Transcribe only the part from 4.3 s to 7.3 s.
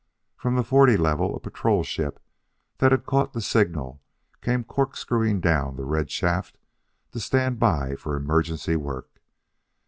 came corkscrewing down the red shaft to